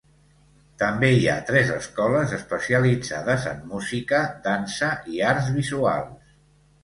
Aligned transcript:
També 0.83 1.09
hi 1.17 1.27
ha 1.33 1.35
tres 1.49 1.67
escoles 1.73 2.33
especialitzades 2.37 3.45
en 3.51 3.61
música, 3.73 4.21
dansa 4.49 4.89
i 5.17 5.21
arts 5.35 5.51
visuals. 5.61 6.35